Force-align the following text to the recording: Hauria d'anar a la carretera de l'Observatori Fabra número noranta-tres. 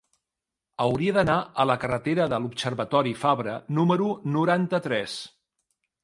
Hauria 0.83 1.11
d'anar 1.17 1.35
a 1.63 1.65
la 1.71 1.75
carretera 1.83 2.25
de 2.31 2.39
l'Observatori 2.45 3.13
Fabra 3.25 3.53
número 3.81 4.07
noranta-tres. 4.37 5.19